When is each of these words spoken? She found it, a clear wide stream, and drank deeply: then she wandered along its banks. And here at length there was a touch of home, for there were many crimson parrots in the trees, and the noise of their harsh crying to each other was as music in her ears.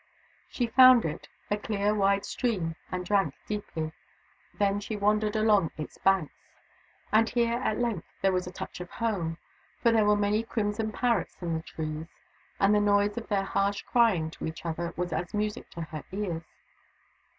She 0.49 0.65
found 0.65 1.05
it, 1.05 1.29
a 1.51 1.57
clear 1.57 1.93
wide 1.93 2.25
stream, 2.25 2.75
and 2.91 3.05
drank 3.05 3.35
deeply: 3.45 3.91
then 4.57 4.79
she 4.79 4.95
wandered 4.95 5.35
along 5.35 5.69
its 5.77 5.99
banks. 5.99 6.33
And 7.11 7.29
here 7.29 7.59
at 7.63 7.77
length 7.77 8.07
there 8.23 8.31
was 8.31 8.47
a 8.47 8.51
touch 8.51 8.79
of 8.81 8.89
home, 8.89 9.37
for 9.83 9.91
there 9.91 10.05
were 10.05 10.15
many 10.17 10.41
crimson 10.41 10.91
parrots 10.91 11.37
in 11.39 11.53
the 11.55 11.61
trees, 11.61 12.07
and 12.59 12.73
the 12.73 12.81
noise 12.81 13.15
of 13.15 13.27
their 13.27 13.45
harsh 13.45 13.83
crying 13.83 14.31
to 14.31 14.47
each 14.47 14.65
other 14.65 14.91
was 14.97 15.13
as 15.13 15.35
music 15.35 15.67
in 15.77 15.83
her 15.83 16.03
ears. 16.11 16.47